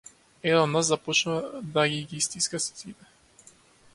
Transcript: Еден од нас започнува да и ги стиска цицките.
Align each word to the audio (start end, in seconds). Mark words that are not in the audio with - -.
Еден 0.45 0.61
од 0.61 0.71
нас 0.75 0.87
започнува 0.93 1.61
да 1.77 1.85
и 1.97 2.01
ги 2.13 2.23
стиска 2.29 2.61
цицките. 2.69 3.13